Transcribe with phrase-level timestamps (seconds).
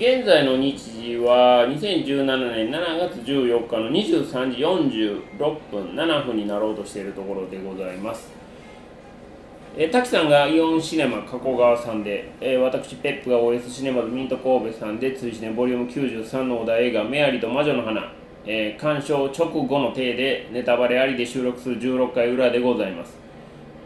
[0.00, 8.30] 現在の日時は2017年7月14日の23時46分7分になろうとしているところでございます。
[9.76, 18.10] えー、滝さんがイオンシネマ加古川さんで、えー、私ペップが OS シネマズミント神戸さんで追試ねボリューム93のお題映画「メアリと魔女の花」
[18.46, 23.18] えー、鑑賞直後の体でネタバレありで収録する16回裏でございます。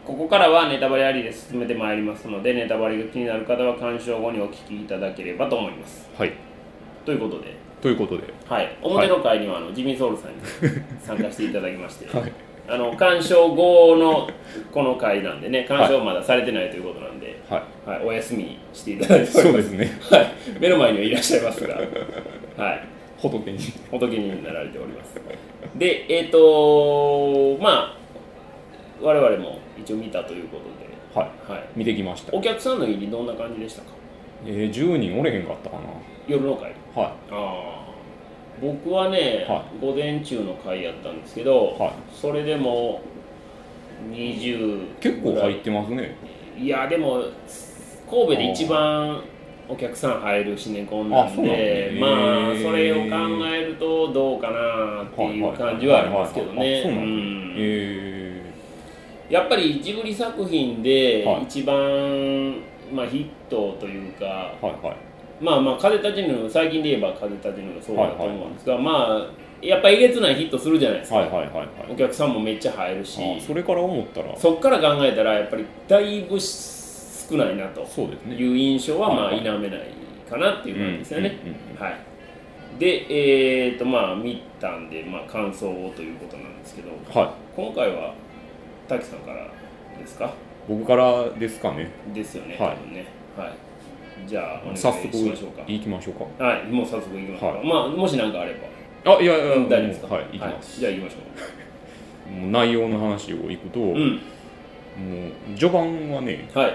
[0.05, 6.07] ここからはネタバレありで進めてまいりますのでネタバレが気になる方は鑑賞後にお聞きいただければと思います。
[6.15, 6.33] はい。
[7.03, 7.55] ということで。
[7.81, 8.31] ということで。
[8.47, 8.77] はい。
[8.83, 10.37] 表の会にはあのジミー・ソウルさんに
[11.01, 12.31] 参加していただきまして、はい。
[12.67, 14.29] あの鑑賞後の
[14.71, 17.89] この回なんでね鑑賞まだされてないということなんで、はい。
[17.89, 19.91] はい、お休みしていただいてそうですすね。
[20.11, 21.75] はい、目の前にはいらっしゃいますが、
[22.63, 22.83] はい、
[23.17, 23.57] 仏に。
[23.89, 25.19] 仏になられております。
[25.75, 27.97] でえっ、とまあ
[29.01, 31.51] 我々も一応見たということで、はい。
[31.51, 32.35] はい、見てきました。
[32.35, 33.87] お客さんの入りどんな感じでしたか？
[34.45, 35.77] えー、10人おれへんかったか
[36.27, 36.73] 夜の会？
[36.95, 37.85] なはああ
[38.61, 41.93] 僕はね、は午前中の会やったんですけど、はい。
[42.13, 43.01] それでも
[44.11, 46.15] 20い結構入ってますね。
[46.57, 46.67] い。
[46.67, 47.23] やでも
[48.09, 49.21] 神戸で一番
[49.67, 51.99] お客さん入るシネコンなんでだ。
[51.99, 56.83] まあそれを考えるとどうかなっていう感じはありますけどね
[59.29, 61.43] やっぱりジブリ作品ではい。
[61.43, 61.75] 一番、
[62.91, 64.97] まあ、ヒットというかー、はいはい。
[65.41, 71.67] まあまあ風立ちぬ最近で言えば風立ちぬがそうだと思うんですが、まあやっぱえげつないヒットするじゃないですか、はいはいはいはい。
[71.91, 74.37] お客さんもめっちゃ入るしあそれから思ったら。
[74.37, 77.81] そっから考えたらやっぱりだいぶ少ないなと。
[77.81, 79.39] いう印象はまあはい。
[79.39, 79.81] 否めない
[80.29, 81.37] かなっていう感じですよね、
[81.79, 81.99] はい。
[82.79, 86.89] でえー、とまあ見たんで、まあ、感想をということなんですけど
[87.19, 87.29] はい。
[87.55, 88.13] 今回は
[88.87, 89.47] 滝さんから
[89.99, 90.33] ですか？
[90.67, 91.89] 僕からですかね。
[92.13, 92.75] ですよね、はい。
[92.75, 93.05] 多分ね。
[93.37, 94.27] はい。
[94.27, 95.63] じゃあお願いし早ま速しょうか。
[95.67, 96.43] 行きましょうか。
[96.45, 97.67] はいもう早速行きましょうか、はい。
[97.67, 98.53] まあもし何かあれ
[99.03, 99.13] ば。
[99.17, 100.15] あいやいや大丈夫ですか？
[100.15, 104.13] はい行きます、じゃあ行きましょもう内容の話をいくと、ううん。
[104.15, 104.19] も
[105.53, 106.73] う序盤はねはい。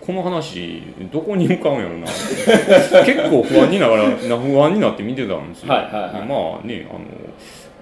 [0.00, 2.06] この話どこに向かうんやろな。
[3.06, 6.12] 結構不安にながらな不安になって見てたんですよ、はいはいはい。
[6.14, 6.24] でま
[6.64, 7.00] あねあの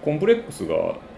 [0.05, 0.75] コンプレックスが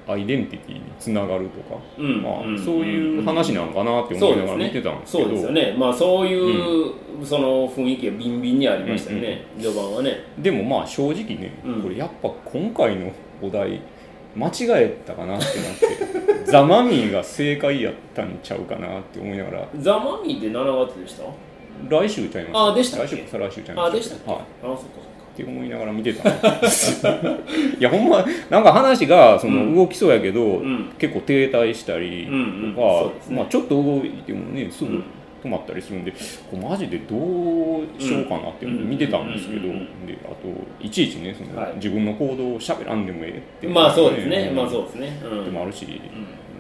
[0.08, 5.28] アイデンティティにつながるとか、うんまあうんそういう話なのかなって思いながら見てたんですけど。
[5.28, 5.74] そうですよね。
[5.78, 6.92] まあそういう、
[7.24, 10.24] その雰囲気がビンビンにありましたよね、序盤はね。
[10.38, 11.82] でもまあ正直ね、うん。
[11.82, 13.80] これやっぱ今回のお題
[14.34, 14.52] 間違
[14.82, 19.68] えたかなってなって ザ・マミーが正解やったんちゃうかなって思いながら。
[19.78, 21.24] ザ・マミーって7月でした？
[21.88, 22.70] 来週ちゃいます。
[22.72, 23.88] あでした来週再来週ちゃいます。
[23.88, 24.30] あでしたっけ？
[24.30, 24.40] はい。
[24.40, 26.32] あそっかそって思いながら見てた い
[27.80, 29.74] やほんまなんか話がそのうん。
[29.74, 30.90] 動きそうやけど、ん。
[30.98, 32.38] 結構停滞したりうんう
[32.68, 32.74] ん。
[32.74, 33.36] とかそうですね。
[33.36, 35.04] まあ、ちょっと動いてもねすぐうん。
[35.42, 36.16] 止まったりするんで、こ
[36.52, 40.34] うマジでどうしようかなって見てたんですけど、うんうんうんであと
[40.80, 41.72] いちいちねその、はい。
[41.76, 45.84] 自分の行動を喋らんでもええっていうまあそうですね、んまあそうですね、うん、でもあるし、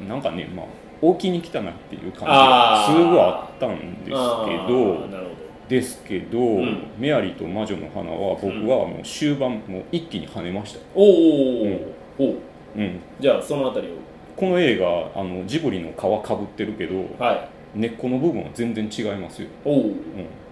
[0.00, 0.08] うん。
[0.08, 0.66] なんかねまあ
[1.00, 5.41] 大きに来たなっていう感じがすごいあったんですあけーどなるほ
[5.72, 6.82] ですけど、ん。
[6.98, 11.86] メアリーと魔女の花は僕はもう終盤もう一気に跳ねました、どおー
[12.18, 12.36] おお
[12.76, 12.80] う。
[12.82, 13.90] ん、じゃあそのあたりを。
[14.36, 17.48] この映画あのジブリの皮かぶってるけどはい。
[17.74, 19.70] 根っこの部分は全然違いますよ、う。
[19.74, 19.94] ん、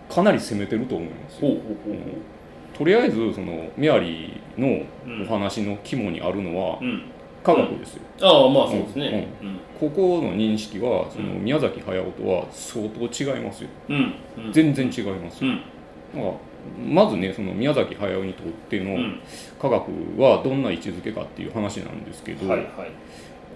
[0.09, 1.53] かなり攻めてると思いますよ。
[2.73, 7.03] とりあえずそのメアリーのうんお話の肝にあるのはううん
[7.43, 9.29] 科学ですよ、ああまあそうですね。
[9.79, 11.45] ここの認識はそのうん。
[11.45, 13.71] 宮崎駿とは相当違いますよ。
[13.89, 14.47] うんうん。
[14.47, 15.57] うん全然違いますよ、うん。
[16.15, 19.21] だからまずねその宮崎駿にとってのうん。
[19.61, 22.69] 科学はどんな位置づけかっていう話なんですけど、はいはい。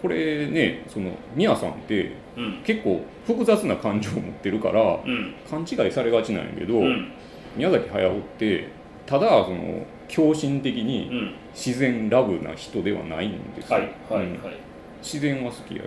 [0.00, 2.62] これねその宮さんってうん。
[2.64, 5.34] 結構複雑な感情を持ってるからうん。
[5.50, 7.12] 勘違いされがちなんやけど、うん。
[7.54, 8.68] 宮崎駿って
[9.04, 11.34] ただその狂信的うにん。
[11.54, 14.42] 自然ラブな人ではないんですよ、はいはいうん。
[14.42, 14.54] はい。
[15.02, 15.82] 自然は好きや。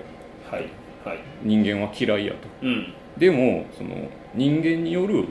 [0.52, 0.66] はい
[1.06, 1.20] はい。
[1.44, 2.40] 人間は嫌いやと。
[2.62, 2.94] うん。
[3.18, 3.90] でもその
[4.36, 5.26] 人間による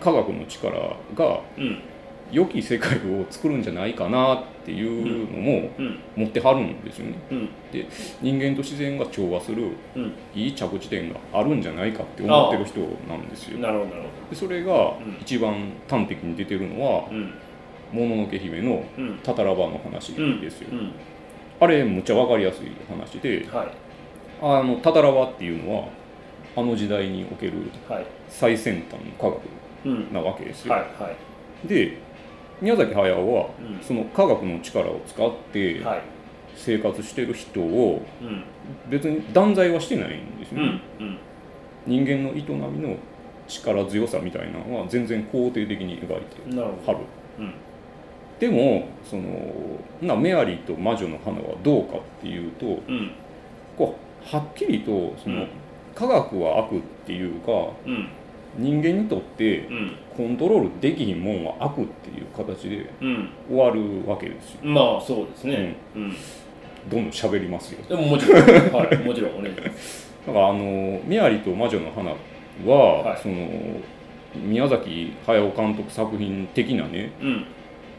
[0.00, 0.72] 科学の力
[1.14, 1.78] がうん。
[2.30, 5.98] 良き世界を作るんじゃないかなっていうのもうん。
[6.16, 7.14] 持ってはるんですよね。
[7.30, 7.48] うん。
[7.70, 7.86] で
[8.22, 9.64] 人間と自然が調和する
[9.96, 10.12] うん。
[10.34, 13.58] いい着地点があるんじゃないかって思ってる人なんですよ。
[13.58, 13.90] なるほど
[14.30, 15.18] でそれがうん。
[15.20, 17.34] 一番端的に出てるのはどうん
[17.92, 19.18] 「もののけ姫」のうん。
[19.22, 20.92] タタラバの話ですよ、うん。
[21.60, 23.68] あれむっちゃ分かりやすい話ではい。
[24.40, 25.88] あのタタラバっていうのは
[26.56, 27.52] あの時代における
[27.88, 28.06] はい。
[28.28, 29.40] 最先端の科学
[29.84, 30.12] うん。
[30.12, 30.74] なわけですよ、
[31.64, 31.96] で
[32.60, 33.78] 宮崎駿はうん。
[33.82, 36.00] その科学の力を使ってはい。
[36.54, 38.42] 生活してる人をうん。
[38.90, 40.80] 別に断罪はしてないんですよね、
[41.86, 42.96] 人間の営みの
[43.48, 46.98] 力強さみたいなのは全然肯定的に描いてはる。
[47.38, 47.54] うん
[48.42, 49.22] でもその
[50.00, 53.12] なメアリーと魔女の花はどうかっていうとうん。
[53.78, 55.48] こうはっきりとその、うん。
[55.94, 57.52] 科学は悪っていうか
[57.86, 58.08] うん。
[58.58, 59.96] 人間にとってうん。
[60.16, 63.28] コントロールできひんもんは悪っていう形でうん。
[63.48, 64.58] 終わるわけですよ。
[64.64, 65.76] まあそうですね。
[65.94, 66.16] うん、
[66.90, 67.84] どんどん喋りますよ。
[67.88, 68.42] でももちろん。
[68.42, 68.96] はい。
[69.06, 69.38] もちろん。
[69.38, 70.12] お願いします。
[70.26, 72.10] だからあの「メアリと魔女の花
[72.66, 73.20] は」はい。
[73.22, 73.36] その
[74.34, 77.46] 宮崎駿監督作品的なねうん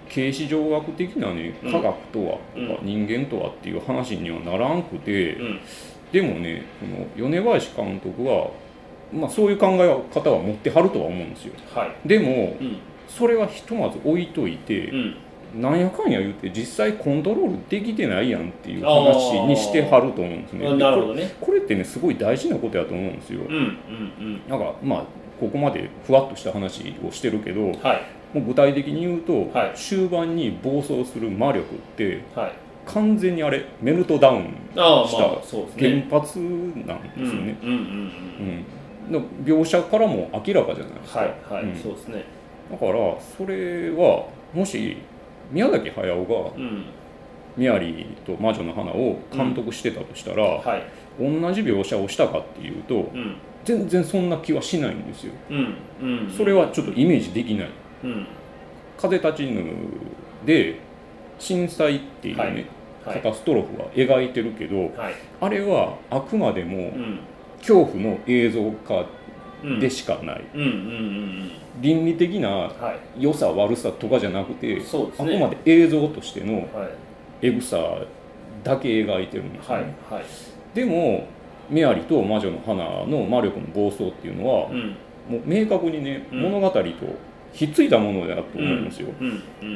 [0.10, 1.72] 形式上学的なねうん。
[1.72, 2.38] 科学とは、
[2.82, 5.60] 人間とはっていう話にはならんくて、うん。
[6.12, 8.52] でもねその米林監督は、
[9.12, 11.54] まあ、そういう考え方は持ってはるとは思うんですよ。
[11.74, 12.08] はい。
[12.08, 12.78] でもうん。
[13.08, 15.16] それはひとまず置いといて、うん。
[15.56, 20.68] なんやかんや言って実際コントロールできてないやんっていう話にしてはると思うんですね。
[20.68, 21.36] あなるほどね。
[21.40, 24.42] これってねすごい大事なことやと思うんですよ、うんうん。
[24.50, 25.06] なんかまあ
[25.40, 28.02] ここまでふわっとした話をしてるけどはい
[28.40, 29.72] う具体的に言うと、はい。
[29.76, 32.52] 終盤に暴走する魔力ってはい。
[32.86, 38.66] 完全にあれメルトダウンした原発なんですよね、うんうんうんうん。
[39.08, 39.14] うん。
[39.14, 41.76] の描写からも明らかじゃないですか、はいはい、うん。
[41.76, 42.26] そうですね。
[42.72, 44.98] だからそれはもし
[45.52, 46.86] 宮崎駿がうん
[47.56, 50.84] 「ミアリーと魔女の花」を監督してたとしたら、はい。
[51.20, 53.36] 同じ描写をしたかっていうとうん。
[53.64, 55.34] 全然そんな気はしないんですよ。
[55.50, 56.30] うんうん。
[56.30, 57.68] それはちょっとイメージできない。
[57.68, 57.72] うん
[58.98, 59.64] 「風立ちぬ」
[60.46, 60.76] で
[61.40, 62.54] 震災っていうね、はい。
[62.54, 62.66] はい。
[63.22, 65.14] カタストロフは描いてるけどはい。
[65.42, 67.20] あれはあくまでもうん。
[67.60, 69.06] 恐怖の映像化
[69.64, 70.42] うんでしかない、
[71.80, 72.70] 倫理的な
[73.18, 75.36] 良さ悪さとかじゃなくて、そうですね。
[75.36, 76.68] あくまで映像としてのはい。
[77.48, 77.78] エグさ
[78.66, 79.76] だけ描いてるんですね、
[80.10, 80.24] はい。
[80.74, 81.26] でも
[81.70, 84.96] メアリと魔女の花の魔力の暴走っていうのは、うん。
[85.30, 86.42] もう明確にね、うん。
[86.42, 86.82] 物語と
[87.54, 89.08] ひっついたものだと思うんですよ、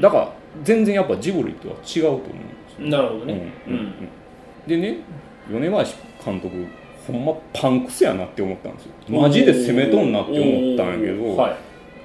[0.01, 0.33] だから
[0.63, 2.33] 全然やっぱジブリとは違うと思うんで
[2.75, 2.87] すよ。
[2.89, 3.51] なるほどね。
[4.65, 4.97] でね
[5.49, 5.95] 米林
[6.25, 6.65] 監督
[7.05, 8.91] ほんまパンクスやなって思ったんですよ。
[9.21, 11.55] マジで攻めとんなって思ったんやけど、はい。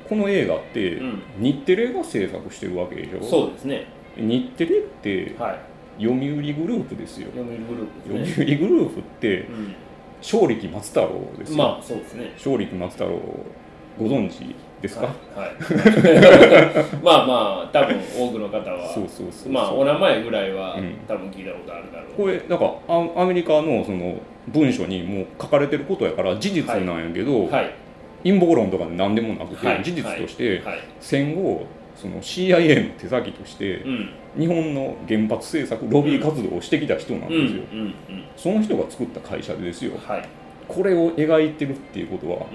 [0.08, 1.22] この映画って、うん。
[1.38, 3.22] 日テレが制作してるわけでしょ？
[3.24, 3.86] そうですね。
[4.16, 5.52] 日テレっては
[5.98, 6.02] い。
[6.02, 6.20] 読売
[6.54, 7.28] グループですよ。
[7.34, 8.56] 読売グルー読売プですね。
[8.56, 9.46] グループって
[10.22, 12.32] 勝力松太郎ですよ、うんまあそうですね。
[12.36, 13.18] 勝力松太郎
[13.98, 14.54] ご存知？
[14.82, 15.14] ですか、はい。
[15.38, 15.54] はい。
[17.02, 20.52] まあまあ多分多くの方はそうそうそうまあお名前ぐらい。
[20.52, 20.76] は、
[21.08, 21.44] 多分聞い。
[21.46, 24.16] たことあるだろうこれなんかアアメリカのその
[24.48, 27.74] 文書にもう書かれてることやから事実なんやけど、はい。
[28.24, 29.84] 陰謀論とかで何でもなくて、はい。
[29.84, 30.62] 事実として、
[31.00, 33.84] 戦後その CIA の手先として
[34.36, 37.62] 日本の原発政策ロビー活動をしてきた人なんですよ、
[38.36, 39.92] その人が作った会社でですよ
[40.68, 41.52] これを描い。
[41.54, 42.04] てるってい。
[42.04, 42.46] うことは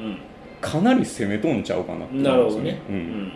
[0.61, 2.81] かなり攻めとんちゃうかなって思うんですよね。
[2.89, 3.31] うん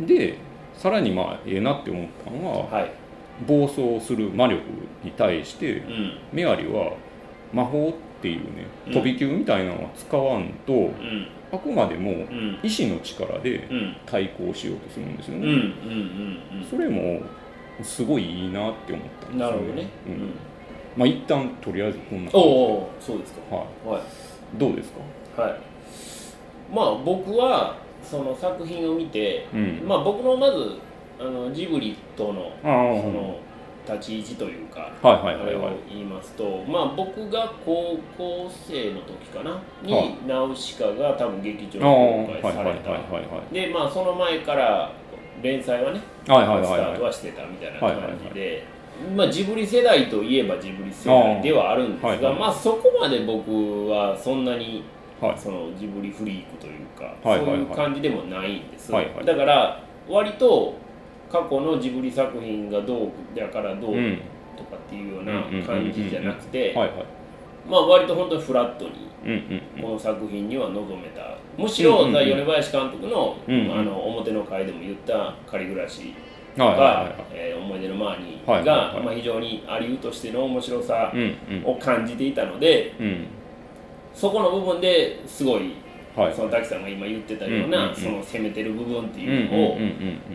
[0.00, 0.38] うん、で
[0.74, 2.90] さらにまあええなって思ったのははい。
[3.48, 4.62] 暴走する魔力
[5.02, 6.18] に対してうん。
[6.32, 6.92] メアリは
[7.52, 8.92] 魔法っていうねうん。
[8.92, 11.26] 飛び級みたいなのは使わんと、うん。
[11.52, 12.58] あくまでもうん。
[12.62, 13.96] 意志の力でうん。
[14.06, 16.36] 対抗しようとするんですよね、うん
[16.70, 17.20] それも
[17.82, 19.88] すごいいいなって思ったんですよなるほどね。
[20.06, 20.30] うん。
[20.96, 23.56] まあ一旦とりあえずこんなおおそうですか。
[23.56, 24.92] ははいい、どうです
[25.36, 25.42] か？
[25.42, 25.73] はい
[26.72, 29.82] まあ僕はその作品を見てうん。
[29.86, 30.78] まあ僕のまず
[31.18, 33.38] あのジブリとのその
[33.86, 42.90] 立ち位置というかあれを言いますと、まあ、僕が高校生の時かなはに「ナウシカ」が多分劇場ああに公開された。
[42.90, 42.98] は
[43.50, 44.90] いでまあその前から
[45.42, 48.64] 連載はねスタートはしてたみたいな感じで、
[49.14, 52.34] まあ、ジブリ世代といえばジブリ世代ではあるんですが、ああはいはい。
[52.38, 54.82] まあ、そこまで僕はそんなに
[55.20, 55.38] はい。
[55.38, 57.46] そのジブリフリークというか、はいはいはい。
[57.46, 59.24] そういう感じでもないんです、はいはい。
[59.24, 60.74] だから割と
[61.30, 64.18] 過去のジブリ作品がどうだからどううん。
[64.56, 67.04] とかっていうような感じじゃなくてはいはい。
[67.68, 68.90] まあ割と本当にフラットに
[69.24, 69.82] うんうんうん。
[69.82, 71.36] この作品には臨めた。
[71.56, 72.16] むしろ、うんうん。
[72.16, 76.12] うん米林監督の,、うんうんあの表の回でも言った「仮暮らし」
[76.58, 79.04] はいはいがはいはい「えー思い出のマーニーが」はいはいはい。
[79.06, 81.64] まあ、非常にアリウとしての面白さうんうん。
[81.64, 83.26] を感じていたのでうん
[84.14, 85.74] そこの部分ですごい
[86.16, 86.34] はい。
[86.34, 87.96] その滝さんが今言ってたような、うんうんうん。
[87.96, 89.78] その攻めてる部分ってうんいうのを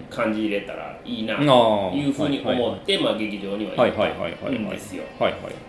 [0.09, 5.03] 感じ入れたらいいなうんというふうに思って、まあ、劇場にははい行ったんですよ。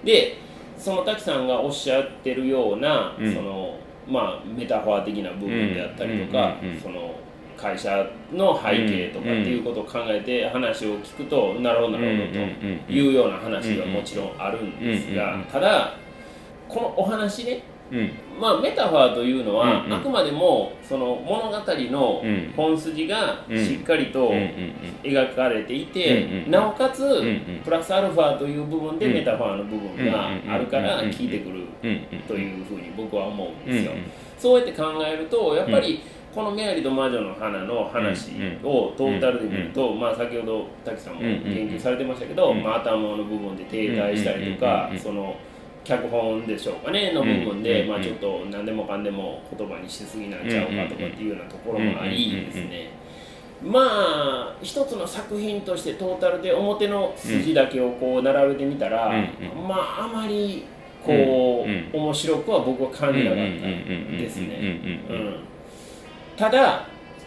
[0.04, 0.36] で
[0.76, 3.34] その滝さんがおっしゃってるような、うん。
[3.34, 6.80] そのまあ、メタファー的な部分であったりとか、うんうんうんうん。
[6.80, 7.14] その
[7.56, 12.32] 会社の背景とかっていうことを考えて話を聞くと、なるほどなるほど
[12.86, 15.94] というような話はもちろんあるんですがただ
[16.68, 17.69] このお話ねうん
[18.40, 21.58] まあ、メタファーというのは、あくまでもその物語
[21.90, 22.52] のうん。
[22.56, 23.66] 本筋がうん。
[23.66, 24.32] しっかりと
[25.02, 27.22] 描かれていて、なおかつ、
[27.64, 31.66] プラスアルファという部分でうんメタファーの部分があるから効いてくる
[32.26, 33.92] というふうに僕は思うんうんですよ。
[34.38, 36.00] そうやって考えるとやっぱり
[36.34, 38.30] この「メアリと魔女の花」の話
[38.62, 44.98] をトータルで見ると、まあ、先ほど滝さんも研究されてましたけど、うんまあ、頭の部分で停滞したりとかうん。
[44.98, 45.36] その
[45.84, 52.90] 脚本でしょうかねの部分で、うんまあ、ちょっと何でもかんでも言葉にしすぎなんちゃうかとかっていうようなところもありですね。
[53.62, 60.64] まあ一つの作品としてトータルで表の筋だけをこう並べてみたら、うんまああまり
[61.04, 64.80] こう、うん面白くは僕は感じなかったですね。
[65.08, 65.36] うん。
[66.36, 66.86] ただ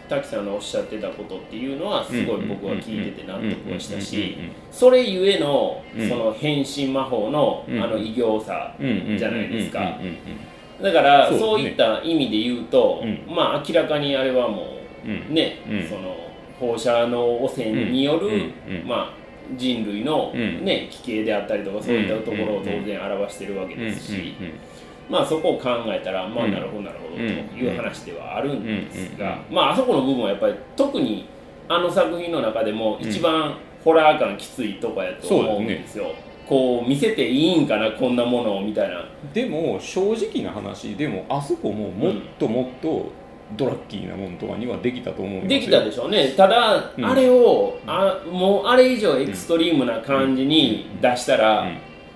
[0.09, 4.37] 滝さんのおっしゃってたことっていうのはすごい僕は聞いてて納得はしたし
[4.71, 8.75] それゆえのその変身魔法のあの異形さ
[9.17, 9.79] じゃないですか
[10.81, 14.77] だからそういった意味で言うとまあ明らかにあれはも
[15.29, 15.57] うね
[15.89, 16.15] その
[16.59, 18.27] 放射能汚染による
[18.85, 19.23] まあ
[19.57, 24.33] 人類のね奇形であったりとかそういったところを当然表してるわけですし
[25.09, 26.51] まあそこを考えたらまあうん。
[26.51, 29.17] なるほどなるほどという話ではあるんですうん。
[29.17, 31.27] がまああそこの部分はやっぱり特に
[31.67, 36.13] あの作品の中でも一番ホラー感きついとかやと思うんですよ。
[36.47, 39.05] こう見せていいんかなこんなものをみたいな。
[39.33, 43.11] でも正直な話でもあそこももっともっと
[43.55, 46.33] ドラッキーなものとかにはできたと思うんできたでしょうね。
[46.35, 47.05] ただ、うん。
[47.05, 51.67] あれをあもうあれ以上エクストリームな感じに出したら、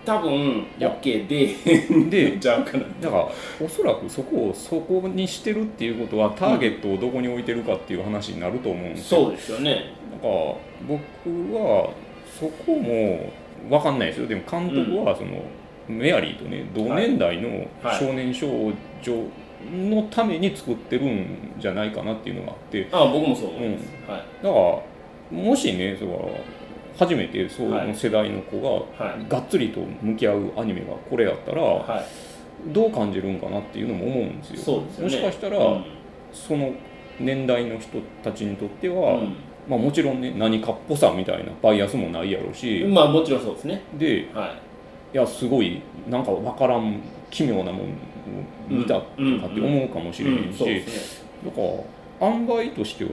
[0.07, 2.85] 多分 OK でで ちゃうかな。
[3.01, 3.27] だから
[3.59, 9.23] おそらくそこをそこにしてるっていうことはターゲットをどこに置いてるかっていう話になると思うんですよ。
[9.23, 9.71] そうですよね。
[10.13, 10.31] だから
[10.87, 11.89] 僕は
[12.39, 13.29] そこも
[13.69, 14.27] 分かんないですよ。
[14.27, 15.41] でも監督はその、
[15.89, 17.49] メアリーとね同年代の
[17.83, 19.23] はい少年少女
[19.73, 22.87] のために作ってるんじゃないかなっていうのがあって。
[22.93, 24.21] あ僕もそう思います、はい。
[24.41, 26.31] だからもしねその
[26.97, 27.91] 初めてそうい。
[27.91, 28.61] う世代の子
[28.97, 29.25] がはい。
[29.29, 32.05] がっつりと向き合うアニメがこれやったらはい。
[32.73, 34.57] どう感じるんかなっていうのも思うんですよ。
[34.57, 35.03] すよね。
[35.03, 35.85] もしかしたら、うん。
[36.33, 36.71] その
[37.19, 39.35] 年代の人たちにとっては、うん。
[39.69, 43.81] まあ、もちろんね何かっぽさみたいなバイアスもないやろうし、まあもちろんそうですね。
[43.97, 44.51] ではい。
[45.13, 47.85] いやすごいなんか分からん奇妙なもんを
[48.69, 49.09] 見たとかっ
[49.53, 50.83] て思うかもしれへんし、
[51.45, 53.11] だから塩梅としては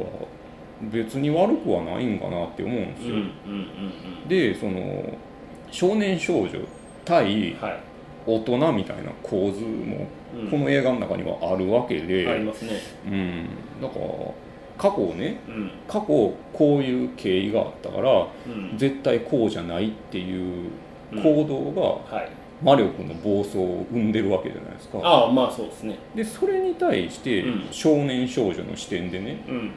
[0.91, 3.17] 別に悪くはないんかなって思うんですよ。
[4.29, 5.19] でその
[5.71, 6.51] 少年少女
[7.05, 7.57] 対
[8.27, 10.51] 大人みたいな構図もうん。
[10.51, 12.73] この映画の中にはあるわけで、ありますね。
[13.07, 13.49] うん、
[13.81, 14.07] だから
[14.77, 15.71] 過去をねうん。
[15.87, 16.07] 過去
[16.53, 18.77] こういう経緯があったからうん。
[18.77, 20.71] 絶対こうじゃないっていう
[21.13, 21.23] うん。
[21.23, 21.73] 行動
[22.11, 22.31] がはい。
[22.63, 24.99] 魔力の暴走を生んでるわけじゃないですか。
[25.03, 25.99] ああまあそうですね。
[26.15, 27.67] でそれに対してうん。
[27.71, 29.71] 少年少女の視点でねうん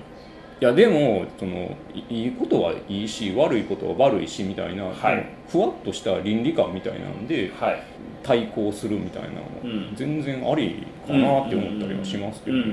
[0.59, 5.25] いやでもそのいいいことはいいし悪いことは悪いしみたいな、はい。
[5.47, 7.83] ふわっとした倫理観みたいなんではい。
[8.23, 9.95] 対抗するみたいなのはうん。
[9.95, 12.63] 全然ありかなって思ったりはしますけどね。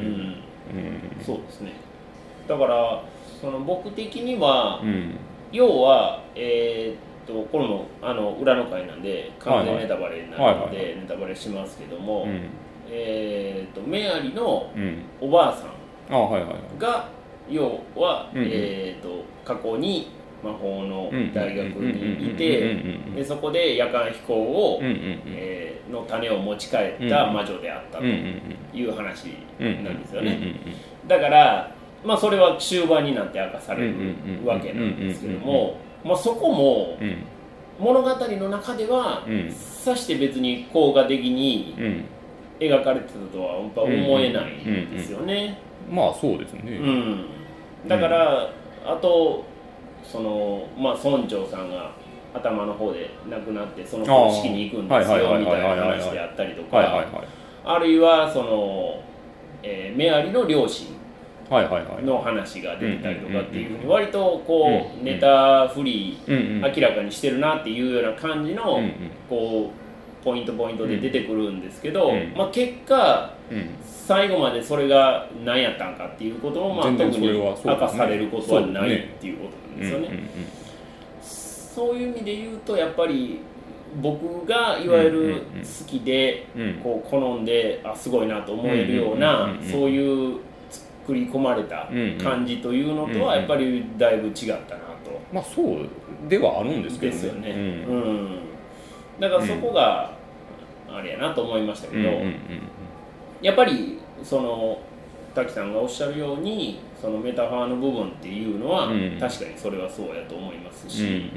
[1.22, 1.72] そうですね。
[2.48, 3.02] だから
[3.40, 5.14] その僕的には、うん。
[5.52, 12.48] 要はえーっとこれもあの裏の回なんで完全ネタバレになるのでネタバレしますけども、うん。
[12.90, 15.02] えーっとメアリのうん。
[15.20, 16.60] おばあさんあはいはいはい。
[16.78, 17.08] が
[17.48, 18.48] 要は、うんうん。
[18.50, 20.08] えーっと過去に
[20.42, 22.74] 魔法のうん大学にいてう
[23.12, 25.20] んでそこで夜間飛行を、うんうんうん。
[25.28, 29.28] えーの種を持ち帰った魔女であったという話
[29.60, 29.84] うん。
[29.84, 30.54] なんですよね。
[31.06, 31.70] だから、
[32.02, 33.94] まあ、それは終盤になって明かされる
[34.46, 37.16] わけなんですけども、まあ、そこもうん。
[37.78, 39.50] 物語の中では、うん。
[39.50, 42.04] さして別に効果的にうん
[42.60, 45.58] 描かれてたとは思えないんですよね。
[45.90, 46.78] まあそうですうね。
[46.78, 47.24] ん。
[47.88, 48.48] だから、
[48.86, 49.44] あと
[50.02, 51.90] その、まあ、村長さんが
[52.34, 57.04] 頭の方で亡くなってそのあー式に行くんですよみたいな話であったりとか。
[57.66, 59.00] あるいはその、
[59.62, 60.88] えーメアリの両親
[61.50, 62.04] はいはいはい。
[62.04, 68.80] の話が出てたりとかっていうふううんに割とこううんネタフリうんうんー明らかにしてるなっていうような感じうんの
[69.28, 69.83] こう
[70.24, 72.32] ポイントポイントで出てくるんですけどうん。
[72.36, 73.58] まあ結果うん。
[73.58, 73.70] うん
[74.06, 80.08] 最後までそれが何やったんかっていうこともまあ特に明かされることはないっていうことなんうんですよね。
[80.08, 80.64] うん
[81.74, 83.40] そういう意味で言うとやっぱり
[84.00, 86.46] 僕がいわゆる好きで
[86.82, 90.38] こう好んであすごいなと思えるようなそういう
[90.70, 91.88] 作り込まれた
[92.22, 94.54] 感じというのとはやっぱりだいぶ違ったな
[95.04, 95.20] と。
[95.32, 97.50] まあそうではあるんですけどですよね。
[97.50, 98.38] ううんん。
[99.18, 100.13] だからそこが、
[100.94, 102.38] ああれやなと思いましたけど、うんうんうん
[103.42, 104.78] やっぱりその
[105.34, 109.18] 滝さんがおっしゃるようにそのメタファーの部分っていうのは、うん。
[109.20, 111.30] 確かにそれはそうやと思いますうんし、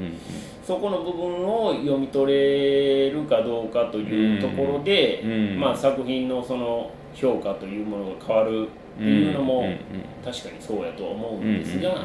[0.66, 9.78] そこの部分を読み取れるかどうかというところで、うんまあ、作品のその評価というものが変わるっていうのも、うんうん
[10.24, 12.02] 確かにそうやとは思うんですが、うんうん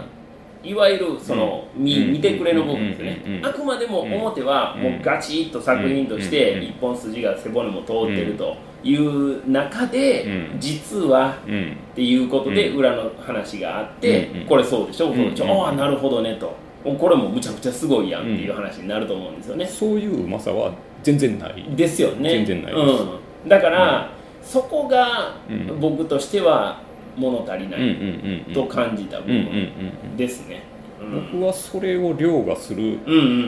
[0.64, 2.14] いわゆるその、見うん。
[2.14, 10.60] 見てくれの部分ですね、あくまでも表はもうガチッと作品として一本筋が背骨も通ってるという中で、うん。
[10.60, 12.78] 実はっていうことでうん。
[12.78, 15.20] 裏の話があって、これそうでしょ、そうん。
[15.20, 15.64] うん。
[15.66, 16.56] ああなるほどねと。
[16.84, 21.66] これもむちゃくちゃすごいやんっていう話になると思うんですよね、そういううまさは全然ない。
[21.76, 22.30] ですよね。
[22.30, 23.04] 全然ないです。
[23.04, 24.10] うん、だから、
[24.42, 25.80] そこがうん。
[25.80, 26.82] 僕としては
[27.16, 30.64] 物足りないと感じた部分ですね、
[31.02, 31.32] うん。
[31.32, 33.00] 僕はそれを凌駕する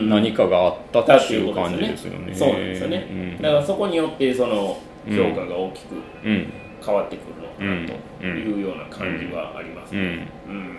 [0.08, 2.34] 何かがあっただっていう感じですよね。
[2.34, 3.42] そうなんですよね、うん。
[3.42, 5.94] だからそこによってその評価が大きく
[6.24, 6.52] うん。
[6.84, 10.54] 変わってくるのかなとうんいうような感じはありますね、うん。
[10.54, 10.76] うん。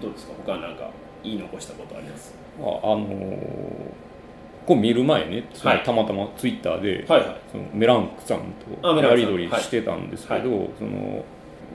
[0.00, 0.32] どうですか？
[0.46, 0.88] 他なんか
[1.22, 2.34] 言い残したことあります？
[2.58, 3.36] ああのー
[4.64, 5.82] こう見る前ね、はい。
[5.84, 7.36] たまたまツイッターで、はいはい。
[7.52, 8.40] そのメランクさん
[8.80, 10.70] とやり取りしてたんですけど、はい。
[10.78, 11.24] その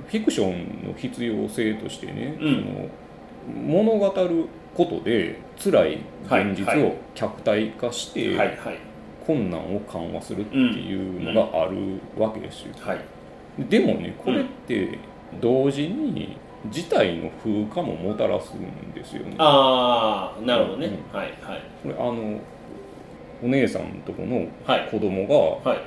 [0.07, 2.89] フィクションの必要性としてね、うん。
[3.45, 4.45] その物語る
[4.75, 5.93] ことで辛い
[6.25, 8.77] 現実はいはを客体化して、はいはい。
[9.25, 12.74] 困難を緩和するっていうのがあるわけですよ。
[12.79, 13.00] はい。
[13.69, 14.98] でもねこれって
[15.39, 16.38] 同時に
[16.69, 19.36] 事態の風化ももたらすんですよね。
[19.38, 21.17] ああなるほどね、うん。
[21.17, 21.62] はいはい。
[21.83, 22.39] これあの
[23.43, 24.89] お姉さんとこのはい。
[24.89, 25.79] 子供がはい。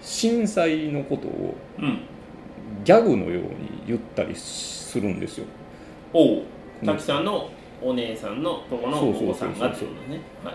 [0.00, 2.00] 震災のことをうん
[2.84, 3.48] ギャグのように
[3.86, 5.46] 言ったりするんですよ。
[6.12, 6.42] おお
[6.80, 7.50] うん滝さんの
[7.82, 10.20] お姉さんのとこのお子さんがってことね。
[10.44, 10.54] はい。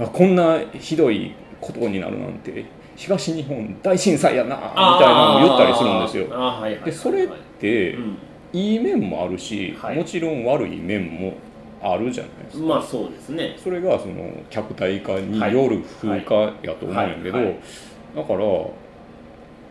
[0.00, 2.64] あこんなひどいことになるなんて
[2.96, 6.28] 東日本大震災やなみたいなのを言ったりするんですよ。
[6.30, 8.18] はいはいはいでそれっはいてうん。
[8.52, 9.96] いい面もあるし、はい。
[9.96, 11.34] もちろん悪い面も
[11.82, 12.66] あるじゃないですか。
[12.66, 13.54] まあそうですね。
[13.56, 18.44] それがその客体化による風化やと思うんやけど、だから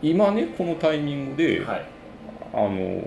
[0.01, 1.85] 今ねこのタイミングで、はい。
[2.51, 3.01] あの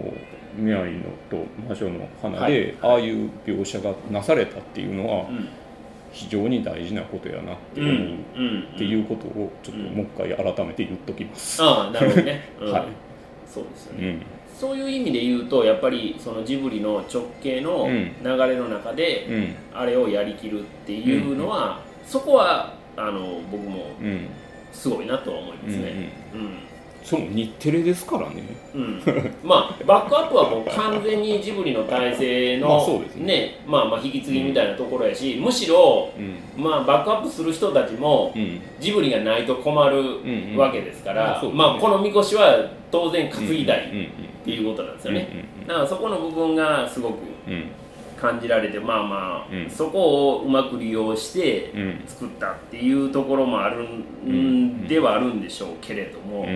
[0.55, 5.49] 宮城のと魔女の花で、ああいう描写がなされたっていうのはうん。
[6.13, 11.63] 非常に大事なことやなってう思う、っていうことをちょっとうんもう一回改めて言っときます。
[11.63, 12.73] ああなるほどね、 うん。
[12.73, 12.85] はい。
[13.47, 14.23] そうですよね、うん。
[14.55, 18.13] そういう意味で言うとやっぱりそのジブリの直系のうん。
[18.23, 19.55] 流れの中で、うん。
[19.75, 24.27] あれをやりきるっていうのは、そこはあの僕もうん。
[24.71, 26.11] すごいなとは思いますね。
[26.35, 26.72] うん
[27.03, 28.43] その日テレですからね。
[28.75, 29.03] うん。
[29.43, 33.25] まあバックアップはもう完全にジブリの体制の、まあそうですね。
[33.25, 36.63] ねまあ、まあ引き継ぎみたいなところやし、むしろ、うん。
[36.63, 38.61] まあ、バックアップする人たちもうん。
[38.81, 45.29] ジブリがないと困るわけですから、まあそうまあ、このみこしは当然担いだいっていうことなんですよね。
[45.33, 47.19] うんだからそこの部分がすごく
[48.21, 49.71] 感じられてまあまあ、うん。
[49.71, 52.03] そこをうまく利用してうん。
[52.07, 56.47] 作ったっていうところもあるんではあるんでしょうけれども、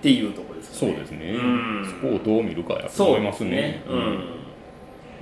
[0.00, 0.92] っうんていうところですかね。
[0.92, 1.86] そうですね、うん。
[1.86, 3.50] そこをどう見るかやとそうで思いますすね。
[3.50, 3.82] ね。
[3.88, 4.24] うん。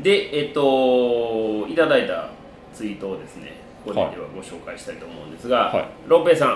[0.03, 2.31] で、えっと、いただいた
[2.73, 3.53] ツイートをですね、
[3.85, 5.89] ここでではご紹介したいと思うんですが、はい。
[6.07, 6.51] ロッペイさん、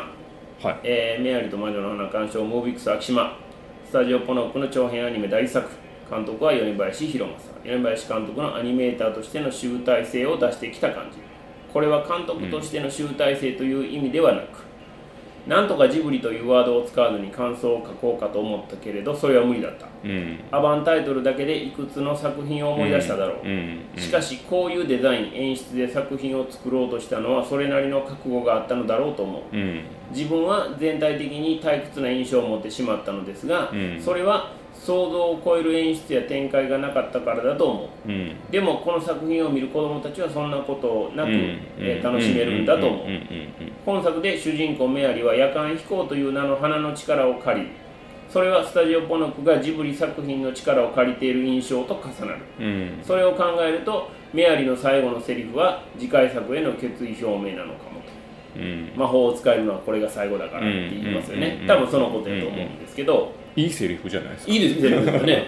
[0.64, 0.80] はい。
[0.84, 3.36] えーメアリと魔女の花鑑賞、ムービックス秋島、
[3.84, 5.68] スタジオポノックの長編アニメ大作、
[6.08, 7.32] 監督は米林弘
[7.64, 11.18] 正、米林監督のアニメーターとしての集大成を出してきた感じ。
[11.72, 14.71] これは監督としての集大成という意味ではなく、
[15.46, 19.86] なんとかジブリというワードを使わずに感想を書こうかと思ったけれど、それは無理だった。
[20.04, 20.38] うん。
[20.52, 29.56] アバンタイトルだけでいくつの作品を思い出しただろう、うんしかしこういうデザイン演出で作品を作ろうとしたのはそれなりの覚悟があったのだろうと思う。
[29.56, 29.80] うん。
[30.10, 34.00] 自分は全体的に退屈な印象を持ってしまったのですが、うん。
[34.00, 34.52] それは
[34.84, 38.08] 想像を超える演出や展開がなかったからだと思う。
[38.08, 38.36] うん。
[38.50, 43.06] でもこの作品を見る子どもたちはそんなことなく、うんえー楽しめるんだと思う、
[43.86, 47.72] 本作で主人公メアリは夜間飛行という名の花の力を借りる
[48.28, 52.38] それはスタジオポノクがジブリ作品の力を借りている印象と重なる。
[52.58, 52.66] うん。
[52.66, 58.58] うんそれを考えるとメアリの最後のセリフは次回作への決意表明なのかもと。
[58.58, 58.90] うん。
[58.96, 61.58] 魔法を使えるのはこれが最後だからって言いますよね。
[61.60, 61.66] うん。
[61.68, 64.52] 多分そのことやと思うんですけどいいセリフじゃないですか。
[64.52, 65.20] いいですね。
[65.22, 65.44] ね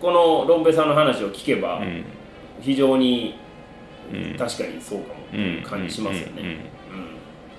[0.00, 2.04] このロンペさんの話を聞けばうん。
[2.60, 3.38] 非常に
[4.12, 4.36] うん。
[4.36, 5.20] 確かにそうかも。
[5.64, 6.58] 感じしますよね、うん。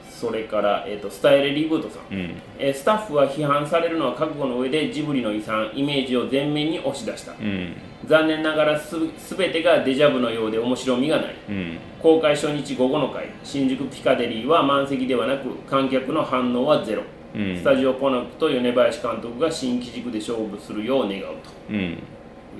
[0.10, 2.13] それから、えー、とスタイレリブートさん。
[2.13, 2.19] うん。
[2.21, 7.34] うんえースタッフは批判されるのは覚悟の上でジブリの遺産イメージを前面に押し出した。
[7.34, 7.76] うん。
[8.06, 8.95] 残念ながらす
[9.36, 11.36] 全てがデジャブのようで面白みがない。
[11.50, 11.78] うん。
[12.02, 21.28] 公開初日午後の回新宿ピカデリーは満席ではなく観客の反応はゼロ、うんスタジオポナクと米林監督が新機軸で勝負するよう願うと。
[21.70, 21.76] うん。
[21.78, 21.98] いう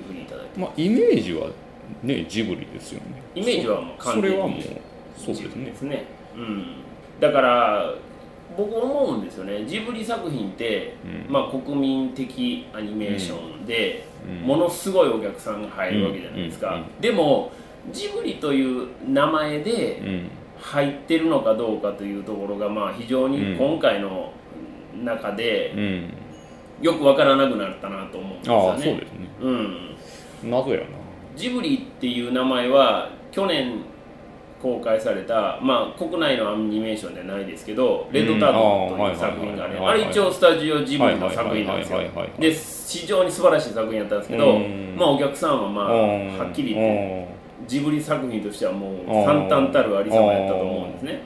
[0.07, 1.47] ふうにいただいてまあイメージは
[2.01, 3.21] ねジブリですよね。
[3.36, 4.29] イメージはもう完全に。
[4.29, 4.62] それはもう
[5.17, 5.65] そうですね。
[5.65, 6.05] ですね、
[6.36, 6.65] うん、
[7.19, 7.93] だから
[8.57, 9.65] 僕思うんですよね。
[9.65, 10.95] ジブリ作品って、
[11.27, 11.34] うん。
[11.34, 14.47] まあ、国民的アニメーションで、うん。
[14.47, 16.81] ものすごいお客さんが入るわけじゃないですか、うん。
[16.81, 16.86] うん。
[16.99, 17.51] でも
[17.91, 20.29] ジブリという名前でうん。
[20.62, 24.31] 入ってるのかどうかというところが、まあ、非常に今回の
[25.04, 26.13] 中でうん。
[26.82, 28.73] よくわからなくなったなと思うんですあよね。
[28.73, 29.30] あそうですね。
[29.41, 29.95] うん。
[30.49, 30.86] 謎やな。
[31.36, 33.84] ジブリっていう名前は去年
[34.62, 41.99] 公開された、まあ、国内のアニメーションじゃないですけど「レッドタートン」という作品がねうんあれ一応スタジオジブリの作品なんですよ。
[42.38, 44.95] で非常に素晴らしい作品やったんですけどうん。
[44.97, 46.38] まあお客さんはまあうん。
[46.38, 47.27] はっきり言って
[47.67, 51.21] ジブリ作品としてはもう惨憺たるありさまやったと思うんですね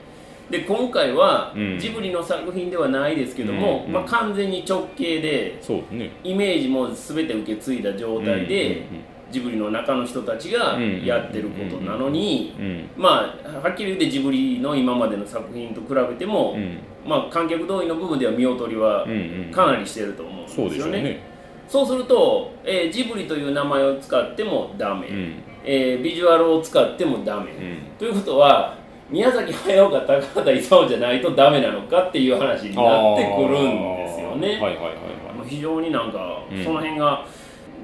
[0.50, 1.78] で今回はうん。
[1.78, 6.10] ジブリの作品ではないですけども、うんまあ、完全に直系でそうですね。
[6.22, 8.86] イメージも全て受け継いだ状態で、
[9.30, 16.78] ジブリの中の人たちがやってることなのに、うんうんまあはっきり言ってジブリの今までの作品と比べても、うん。
[17.04, 19.14] まあ、観客動員の部分では見劣りはうんう
[19.48, 20.76] んかなりしてると思うんですそうよね。
[20.76, 21.20] でしょうね。
[21.68, 25.34] そうすると、えージブリという名前を使ってもダメ、うん。
[25.64, 27.78] えービジュアルを使ってもダメ、うん。
[27.98, 28.76] ということは
[29.08, 34.48] 宮崎駿か高畑勲じゃないとダメなのかっていう話になってくるんですよね。
[34.48, 34.94] はいはいはい
[35.36, 36.64] まあ非常になんか、うん。
[36.64, 37.24] その辺が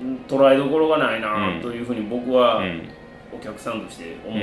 [0.01, 2.89] うん捉えどころがないなうんというふうに僕ははいうん。
[3.35, 4.37] お客さんとして思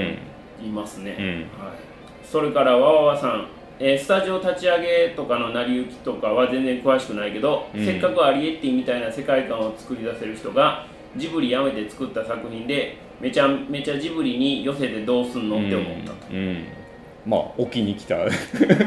[0.61, 1.25] いますね、うん。
[1.63, 1.75] はい、
[2.23, 3.47] それからわわわさん、
[3.79, 7.85] えースタジオ立ち上げとかの成り行きとかは全然詳しくないけど、うん。
[7.85, 10.87] せっかくアリエッティみたいな世界観を作り出せる人が
[11.17, 16.15] ジブリやめて作った作品でめちゃめちゃジブリに寄せてどうすんのって思ったと。
[16.31, 16.37] うん。
[16.37, 16.65] うん。
[17.25, 18.15] まあ置きに来た。
[18.25, 18.27] っ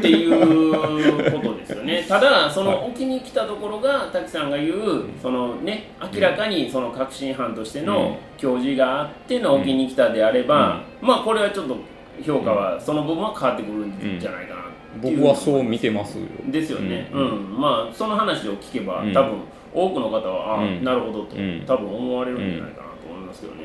[0.01, 2.03] ていうことですよね。
[2.09, 11.77] ただその置きに来たところが滝さんが言うそのね明らかにその確信犯としての教示があっての置きに来たであれば、まあこれはちょっと
[12.25, 14.61] 評価はその部分は変わってくるんじゃないかな
[14.97, 16.25] っていう僕はそう見てますよ。
[16.47, 17.55] ですよね、ううん。
[17.55, 19.13] んまあその話を聞けば、うん。
[19.13, 19.39] 多分
[19.73, 21.63] 多くの方は、あなるほどと、うん。
[21.65, 23.61] 多分思われるんじゃないかなと思いますけどね、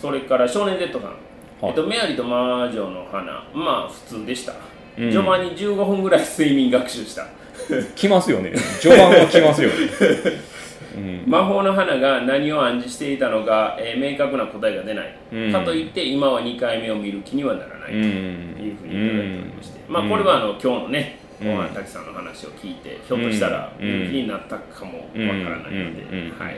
[0.00, 1.16] それから少年 Z さん、
[1.62, 3.44] えっと、メアリと魔女の花。
[3.52, 4.54] まあ普通でした、
[4.98, 5.10] うん。
[5.10, 7.26] 序盤に15分ぐらい睡眠学習した。
[7.94, 8.52] 来ますよね。
[8.80, 9.74] 序盤は来ますよね。
[10.96, 11.22] うん。
[11.26, 15.52] 魔法の花が何を暗示していたのか、えー明確な答えが出ない、うん。
[15.52, 17.90] かといって今は2回目を見る気にはならない。
[17.90, 18.02] とうん。
[18.02, 18.06] い
[18.72, 21.48] うふうにいただいておりまして、まあこれはあの今日のねうん。
[21.56, 23.86] ご飯滝さんの話を聞いてひょっとしたらうん。
[23.86, 25.76] 見る気になったかもわからないので、
[26.10, 26.18] うん。
[26.18, 26.34] うん。
[26.38, 26.56] はい、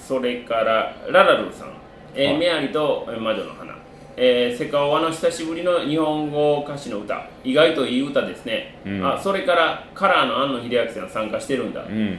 [0.00, 1.72] それからララルーさん、
[2.14, 2.38] えーはい。
[2.38, 3.74] メアリと魔女の花。
[4.16, 7.26] えーセカオワの久しぶりの日本語歌詞の歌。
[7.44, 9.06] 意外といい歌ですね、うん。
[9.06, 12.18] あそれからカラーの庵野秀明さん参加してるんだ、うん。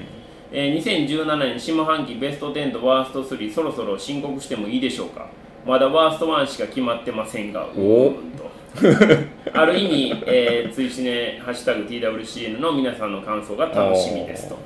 [0.52, 5.28] えー2017年下半期ベスト10とワースト3そろそろ申告してもいいでしょうか。
[5.66, 7.68] まだワースト1しか決まってませんが。
[7.78, 8.14] お。
[9.52, 14.58] ある意味、えー、追試ね「ハッシュタグ #TWCN」の皆さんの感想が楽しみですと。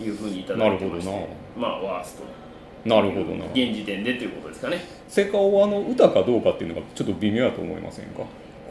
[0.00, 1.28] いうふうにいただいてまして。
[1.56, 2.22] まあワースト
[2.84, 3.46] なるほどな。
[3.46, 4.84] 現時点でということですかね。
[5.08, 8.22] セカオワの歌かどうかっていうのがちょっと微妙だと思いませんか？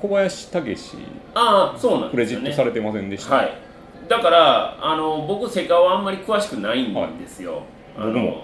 [0.01, 0.97] 小林武史
[1.35, 3.53] ああそうなんクレジットされてませんでした、はい。
[4.09, 7.61] だからあの僕セカはあんまり詳しくないんですよ、
[7.95, 8.43] あの僕も。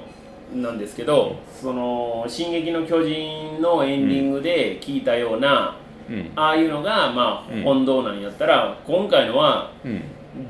[0.56, 5.75] なんですけど「その進撃の巨人」のエンディングで聞いたような、
[6.10, 6.32] うん。
[6.36, 7.63] ああいうのがまあうん。
[7.63, 10.01] 本当なんやったら、今回のはうん。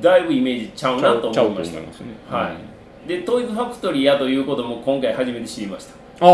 [0.02, 1.78] だいぶイメージちゃうなと思いました。
[1.78, 2.08] 思いますね。
[2.30, 2.77] はい
[3.08, 5.94] でトイズファクトリーやということも今回初めて知りました。
[6.20, 6.28] あ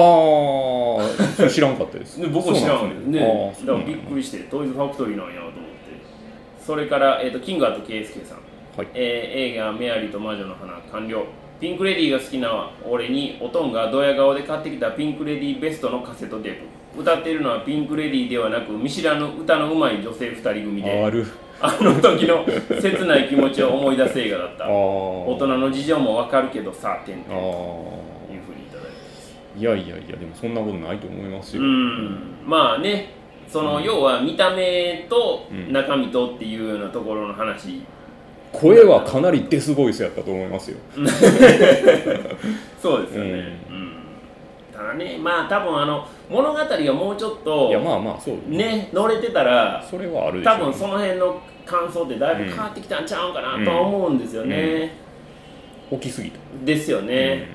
[1.45, 2.19] あ知らんかったです。
[2.19, 3.19] で僕も知らんね。
[3.21, 5.63] あーだからびっくりしてトイズファクトリーなんやと思って。
[6.65, 8.37] それから、えー、とキングアートケイスケさん。
[8.77, 8.87] はい。
[8.93, 11.23] えー映画「メアリーと魔女の花」完了。
[11.59, 16.55] ピンク・レディーが好きな俺におとんがドヤ顔で買ってきたピンク・レディーベストのカセットテー
[16.95, 17.01] プ。
[17.01, 21.03] 歌っているのはピンク・レディーではなく見知らぬ歌のうまい女性2人組で。
[21.03, 21.25] ある
[21.65, 22.45] あの時の
[22.81, 24.67] 切ない気持ちを思い出す映画だった。
[24.67, 27.25] 大人の事情もわかるけどさてんてん。
[27.29, 27.37] とあ
[28.33, 28.89] いうふうにいただいて。
[28.89, 32.45] ますーいやいやいやでもそんなことないと思いますうよ、ん。
[32.45, 33.13] まあね
[33.47, 37.81] その、要は見た目とうん中身とっていうようなところの話。
[38.51, 40.77] 声はかなりデスボイスやったと思いますよ。
[42.79, 43.93] そうですよね、うん。
[44.71, 48.89] ただねまあ多分あの物語がもうちょっといやまあまあそうね。
[48.93, 54.95] 乗れてたらそれはあるでしょ多分その辺の感想ってだいぶ変わってきたんちゃうかなとは思うんですよね、
[55.91, 56.39] 大きすぎた。
[56.63, 57.47] ですよね、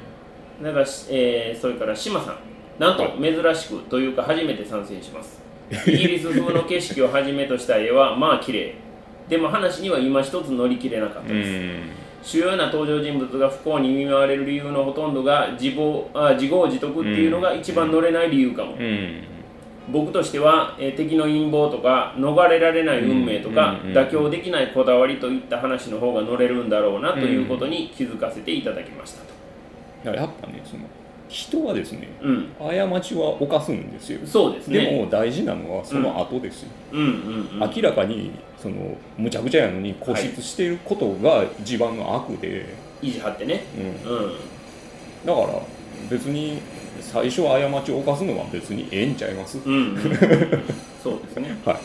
[0.62, 2.36] だからし、えーそれから志麻さん。
[2.78, 5.42] なんと珍しくというか初めて参戦します。
[5.86, 8.74] イギリス風の景色をはじめとした絵はまあ綺麗。
[9.28, 11.80] でも話には今一つ乗り切れなかったうです、ん。
[12.22, 19.22] 主要な登場人物が不幸に見舞われる理由のほとんどが自暴あ自業自得っていうのが一番乗れない理由かも、うん
[19.90, 29.26] 僕としては、えー敵の陰謀とか逃れられない運命とか、うんうん妥協できないこだわりといった話の方が乗れるんだろうなということに気づかせていただきましたと、
[30.04, 30.82] だからやっぱねその
[31.28, 34.20] 人はですねうん、過ちは犯すんですよ。
[34.26, 34.80] そうですね。
[34.80, 37.70] でも大事なのはその後ですよ、うんうんうん。
[37.74, 43.62] 明らかにそのむちゃくちゃやのに固執していることが地盤の悪で、意地張ってね。
[44.06, 44.16] うん。
[44.16, 44.32] うん。
[45.26, 45.62] だから
[46.10, 46.60] 別に
[47.00, 49.98] 最初は過ちを犯すのは別にええんちゃいます、うんうん
[51.02, 51.56] そうですね。
[51.64, 51.76] はい。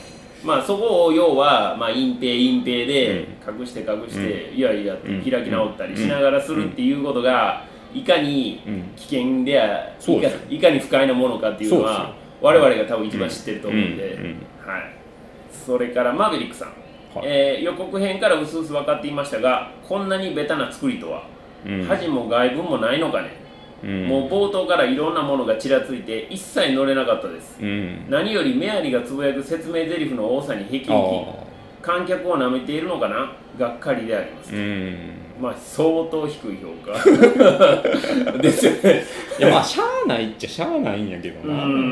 [0.44, 5.22] まあそこを要は、まあ、隠蔽隠蔽で隠して隠して、いやいやってうん。
[5.22, 8.84] 開き直ったりしながらするっていうことがいかにうん。
[8.96, 10.40] 危険であうですよ。
[10.50, 14.26] いかに不快なものかっていうのは我々が多分一番知ってると思うんで、うん。
[14.26, 14.30] うん。
[14.66, 14.92] はい、
[15.66, 16.68] それからマーベリックさん、
[17.18, 17.28] はい。
[17.28, 21.24] えー予告編からうすうす分かっていましたがこんなにベタな作りとは、
[21.66, 21.86] うん。
[21.86, 23.30] 恥も外文もないのかね、
[23.84, 24.08] うん。
[24.08, 27.58] もう冒頭からいろんなものがちらついて一切乗れなかったです。
[27.62, 28.06] うん。
[28.10, 31.26] 何よりメアリがつぶやく説明台詞の多さに辟あ易
[31.82, 33.34] 観客を舐めているのかな？
[33.60, 34.52] がっかりであります。
[34.52, 34.98] あうん。
[35.42, 36.94] まあ相当低い評価。
[38.40, 39.04] ですよね。
[39.40, 41.92] いやまあしゃあないっちゃしゃあないんやけどな、ん。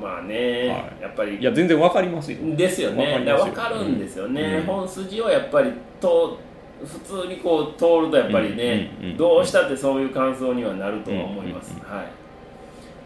[0.00, 1.02] まあね、はい。
[1.02, 1.36] やっぱり。
[1.36, 2.38] いや全然わかりますよ。
[2.56, 3.24] ですよね。
[3.30, 4.66] わかるんですよね、うん。
[4.66, 6.38] 本筋をやっぱりと
[6.86, 12.06] 普通にこう通るとやっぱりね、うんうんうんどうしたってそういう感想にはなるとは思います、うんはい。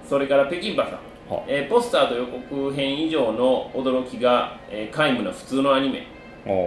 [0.09, 0.93] それから北京パさん。
[1.33, 1.45] は。
[1.47, 6.07] えーポスターと予告編以上の驚きが、えー皆無な普通のアニメ。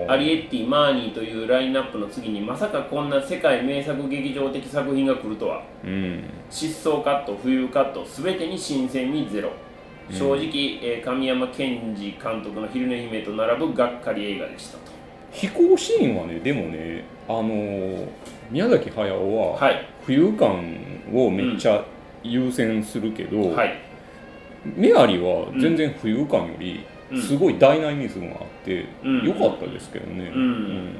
[0.08, 5.64] あアリエッティ・マーニーというラインナップの次にまさかこんな世界名作劇場的作品が来るとは。
[5.84, 6.24] うん。
[6.50, 9.50] 疾走カット、浮遊カット、すべてに新鮮味ゼロ。
[10.10, 10.16] うん。
[10.16, 10.40] 正直、
[10.82, 14.92] えー神山健二監督の「昼寝姫」と並ぶがっかり映画でしたと
[15.34, 18.08] 飛行シーンはねでもねあのー
[18.52, 19.86] 宮崎駿ははい。
[20.06, 20.64] 浮遊感
[21.14, 21.84] をめっちゃ
[22.22, 23.80] 優先するけど、はい。
[24.64, 27.22] メアリは全然浮遊感よりうん。
[27.22, 29.24] すごいダイナミズムがあってうん。
[29.26, 30.96] 良かったですけどね、うん。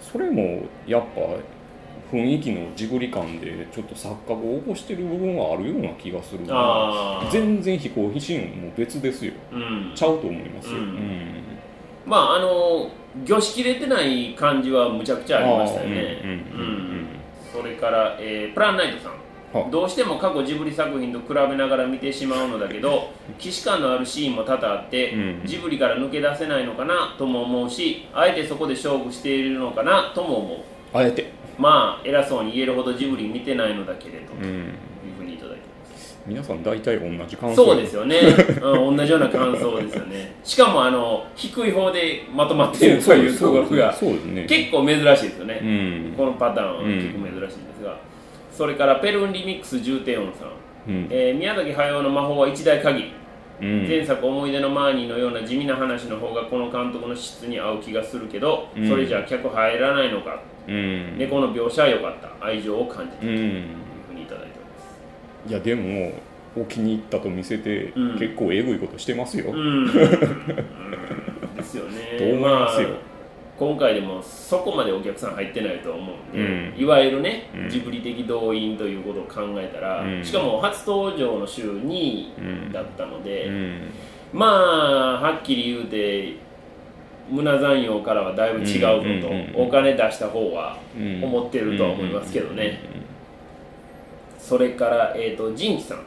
[0.00, 1.20] それもやっぱ
[2.16, 6.54] 雰囲気のジブリ感でちょっと錯覚を起こしてる部分はあるような気がするな。
[6.54, 9.32] ああ全然飛行シーンも別ですよ。
[9.52, 9.92] うん。
[9.94, 10.82] ちゃうと思いますよ、うん。
[10.82, 11.42] うん。
[12.06, 12.90] まああの
[13.24, 16.18] 魚しきれてない感じはむちゃくちゃありましたよね。
[17.52, 19.12] それから、えープランナイトさん。
[19.52, 19.68] は。
[19.70, 25.42] どうしても過去ジブリ作品と比べながら見てしまうのだけど既視感のあるシーンも多々あって、うん。
[25.44, 30.58] ジブリから抜け出せないのかなとも思うしあえてそこで勝負しているのかなとも思う。
[30.94, 34.74] あえて、まあ偉そうに言えるほどジブリ見てないのだけれど、うん、
[36.26, 37.56] 皆さん大体同じ感想。
[37.56, 38.16] そうですよね、
[38.62, 40.36] うん、同じような感想ですよね。
[40.44, 43.92] しかもあの低い方でまとまっているという総額が。
[43.92, 46.14] 結構珍しいですよね、うん。
[46.16, 46.82] このパターンは。
[46.84, 47.96] 結構珍しいんですが、
[48.52, 50.48] それからペルンリミックス重低音さん、
[50.88, 51.06] うん。
[51.10, 53.12] えー宮崎駿の魔法は一代限り、
[53.60, 53.88] うん。
[53.88, 58.88] 前作「思い出のマーニー」のような地味な話の方がこの監督の質に合う気がするけど、うん。
[58.88, 61.18] それじゃ客入らないのか、うん。
[61.18, 62.46] 猫の描写は良かった。
[62.46, 63.32] 愛情を感じた
[65.48, 66.12] いやでも
[66.56, 68.18] お気に入ったと見せて、うん。
[68.18, 69.86] 結構えぐいことしてますよ、 うん、うん。
[71.56, 72.18] ですよね。
[72.18, 72.88] と思いますよ。
[72.88, 73.12] あ
[73.58, 76.82] 今回でもそこまでお客さん入ってないとは思うんで、うん。
[76.82, 77.68] いわゆるね、うん。
[77.68, 80.24] ジブリ的動員ということを考えたら、うん。
[80.24, 82.72] しかも初登場の週2位うん。
[82.72, 83.80] だったので、うん。
[84.32, 86.32] まあはっきり言うて
[87.30, 91.22] 胸残用からはだいぶ違うぞと、お金出した方はうん。
[91.22, 92.80] 思ってるとは思いますけどね、
[94.52, 95.98] それから、えー、とジンキさん、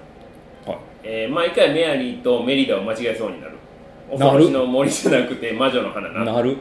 [0.69, 0.77] はい。
[1.03, 3.53] えー毎回メアリーとメリダを間違えそうになる。
[4.07, 4.37] おなる。
[4.37, 6.23] 星の森じゃなくて魔女の花な。
[6.23, 6.55] なる。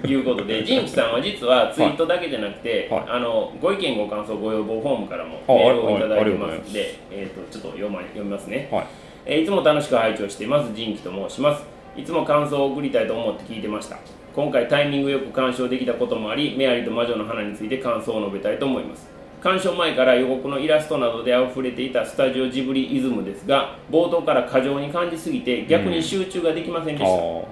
[0.00, 3.02] ということで ジンキさんは実はツイートだけじゃなくて、はい。
[3.08, 8.68] あのご意見ご感想ご要望フォームからもあメールをいただいてますまので、えー、とちょっと読,、ま、読みますね。
[8.70, 8.84] はい。
[9.26, 11.66] えーいつも楽しく拝聴していますジンキと申します。
[11.96, 13.98] いつも感想を送りたいと思って聞いてました。
[14.32, 19.13] 今回タイミングよく鑑賞できたこともありメアリーと魔女の花について感想を述べたいと思います
[19.44, 27.44] 鑑賞前から予告のイラストなどで溢れていたスタジオジブリイズムですが冒頭から過剰に感じすぎて逆に集中ができませんであした、ー。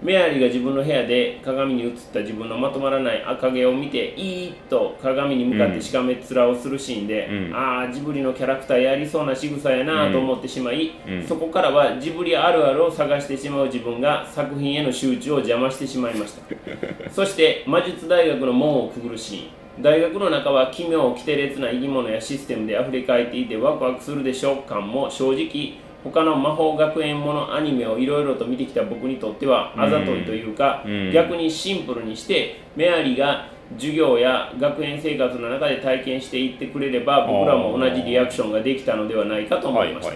[0.00, 7.54] メアリーが自分の部屋で鏡に映った自分のまとまらない赤毛を見ていーっと鏡に向かってしかめっ面をするシーンで、うん。
[7.54, 11.26] ああジブリのキャラクターやりそうな仕草やなと思ってしまい、うん。
[11.26, 17.10] そこからはジブリあるあるを探してしまう自分が作品への集中を邪魔してしまいました。
[17.10, 24.56] そして魔術大学の門をくぐるシーン大学の中は奇妙奇て烈な生き物やシステムで溢れかえっていてワクワクするでしょう。
[24.62, 31.10] 感も正直他の魔法学園ものアニメをいろいろと見てきた僕にとってはあざといというか、うん。
[31.12, 40.14] 逆にシンプルにしてメアリーが授業や学園生活の中で体験していってくれれば僕らも同じリアクションができたのではないかと思いました、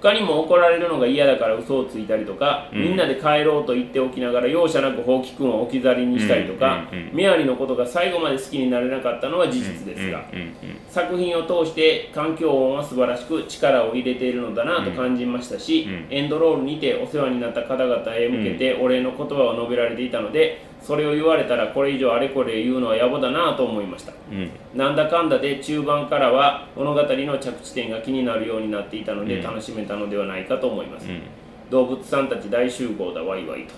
[0.00, 2.82] 他にも怒られるのが嫌だから嘘をついたりとか、うん。
[2.82, 7.14] みんなで帰ろうと言っておきながら容赦なくほうきくんを置き去りにしたりとか、うんうんうん。
[7.14, 10.48] メアリのことが最後まで好きになれなかったのは事実ですが、うんうん
[10.88, 16.06] 作品を通して環境音は素晴らしく力を入れているのだなと感じましたし、うん。
[16.10, 24.12] エンドロールにてお世話になった方々へ向けてお礼の言葉を述べられていたのでそれを言われたらこれ以上あれこれ言うのは野暮だなと思いました。
[24.30, 24.50] うん。
[24.74, 29.42] なんだかんだで中盤からは物語の着地点が気になるようになっていたのでうん。
[29.42, 31.22] 楽しめたのではないかと思います、うん。
[31.70, 33.74] 動物さんたち大集合だワイワイと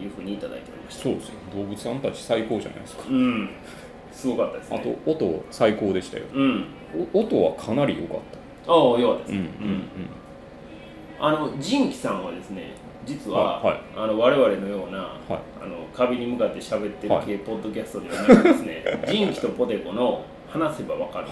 [0.00, 1.02] いうふうにいただいておりました。
[1.02, 1.34] そうですよ。
[1.54, 3.02] 動物さんたち最高じゃないですか。
[3.08, 3.50] うん。
[4.12, 6.24] すごかったですあねと音最高でしたよ。
[6.32, 6.64] うん。
[7.12, 8.18] お音はかなり良かっ
[8.68, 9.82] ああよかったです、たうんうん
[11.18, 12.74] あの仁キさんはですね
[13.06, 13.80] 実は、あはい。
[13.96, 15.38] あの我々のような、はい。
[15.62, 17.26] あの壁に向かって喋ってるはい。
[17.26, 18.84] 系ポッドキャストではなくですね。
[19.08, 21.26] 仁キとポテコの話せばわかる、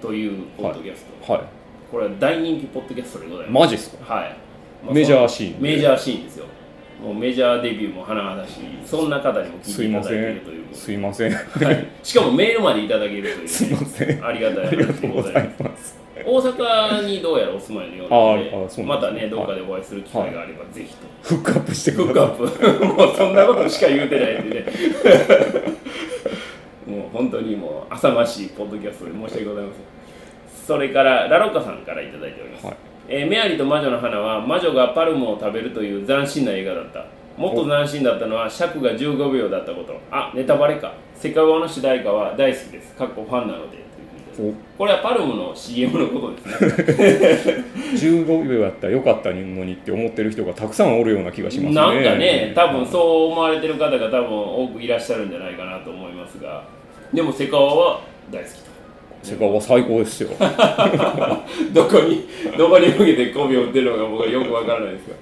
[0.00, 1.36] というポッドキャスト、い。
[1.36, 1.46] はい。
[1.90, 4.14] これは大人気ポッドキャストでございますマジっすか？
[4.14, 4.36] はい、
[4.84, 6.46] まあメジャーシーンメジャーシーンですよ。
[7.02, 11.32] もうメジャーデビューも甚だしそんな方にも聞いすていただいていいませんるということすいません。
[11.32, 14.24] はい、しかもメールまでいただけるという、ね、すいません。
[14.26, 15.97] ありがたいありが話とうございます
[16.28, 22.36] 大阪にどうやらお住まいのようなのでまたねどっかでお会いする機会があればぜひと、フックアップしてフください。
[22.36, 22.84] ックアップ。
[22.84, 24.66] もうそんなことしか言うてないんでね。
[26.86, 29.82] もう本当にもう浅ましいポッドキャストで申し訳ございません。
[30.66, 32.76] それからラロッカさんからいただいております、はい。
[33.08, 37.06] えーメアリと魔女の花は魔女がパルムを食べるという斬新な映画だった。
[37.38, 39.94] もっと斬新だったのは尺が15秒だったこと。
[40.10, 40.92] あネタバレか。
[41.14, 42.94] セカゴの主題歌は大好きです。
[42.94, 43.87] かっこファンなので
[44.76, 46.92] これはパルムの CM のことで
[47.42, 47.64] すね。
[48.24, 51.74] 15秒やったらよかったのにって思ってる人がたくさんおるような気がしますね。
[51.74, 52.98] なんかね多分そ
[53.28, 56.62] う思われてる方が多分多くいらっしゃるんじゃないかなと思いますが。
[57.12, 58.68] でもセカオワは大好きと。
[59.22, 60.30] セカは最高ですよ。
[61.74, 65.16] どこにどこに向けて媚びを打ってるのか僕はよくわからないですが。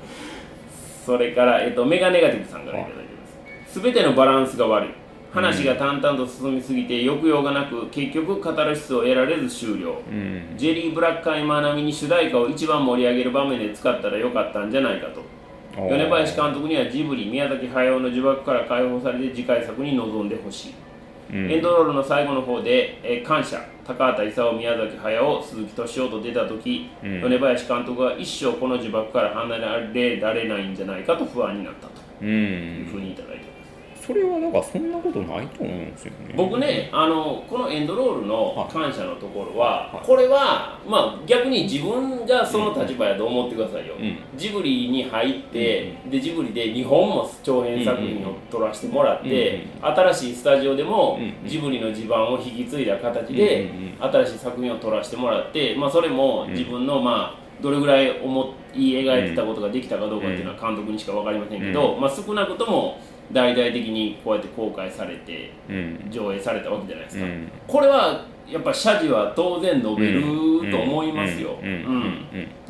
[1.06, 3.80] それから、えっと、メガネガティブさんからいただいてます。
[3.80, 4.88] 全てのバランスが悪い
[5.36, 10.00] 話が淡々と進みすぎて抑揚がなく結局カタルシスを得られず終了。
[10.10, 10.56] うん。
[10.56, 15.20] ジェリー・ブラッカイマー並みに主題歌を一番盛り上げる場面で使ったらよかったんじゃないかと。
[15.76, 20.74] 米林監督にはジブリ宮崎駿の呪縛から解放されて次回作に臨んでほしい、
[21.34, 21.52] うん。
[21.52, 27.20] エンドロールの最後の方で「えー感謝」高畑勲宮崎駿鈴木敏夫と出た時、うん。
[27.20, 29.58] 米林監督は一生この呪縛から離
[29.92, 33.55] れられないんじゃないかと不安になったとういうふうんにいただいてます
[34.06, 36.34] それはだからそんなことないと思うんですよね。
[36.36, 38.72] 僕ねあのこのエンドロールのはい。
[38.72, 40.06] 感謝のところは、はい。
[40.06, 44.18] これは、まあ、逆に自分がその立場やと思ってくださいよ、うん。
[44.36, 51.48] ジブリに入って、でジブリで日本も長編作品を撮らせてもらって、新しいスタジオでも、うんうん。
[51.48, 63.00] ジブリの地盤を引き継いだ形で、うんうん新しい作品を撮らせてもらって、まあ、それも自分の、まあどれぐらい思い描いてたことができたかどうかっていうのは監督にしか分かりませんけど、まあ、少なくとも
[63.32, 66.08] 大々的にこうやって公開されてうん。
[66.10, 67.50] 上映されたわけじゃないですか、うん。
[67.66, 70.22] これはやっぱ謝辞は当然述べる
[70.70, 71.58] と思いますよ、